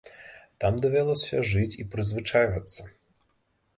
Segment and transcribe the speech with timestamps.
[0.63, 2.81] Там давялося жыць і прызвычайвацца.